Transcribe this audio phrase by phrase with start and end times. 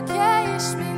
[0.00, 0.89] Okej, okay,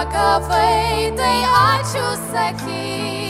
[0.00, 1.30] Dacă vei te
[1.72, 3.29] aciu să chii.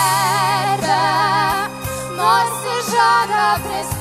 [0.00, 1.02] verda,
[2.16, 3.99] nors ir žada pristatyti.